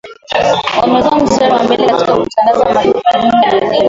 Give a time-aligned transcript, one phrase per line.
[0.81, 3.79] Wamekua mstari wa mbele katika kutangaza matukio muhimu ya dunia